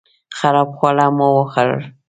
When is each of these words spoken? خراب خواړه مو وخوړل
خراب 0.37 0.69
خواړه 0.77 1.05
مو 1.17 1.27
وخوړل 1.37 1.81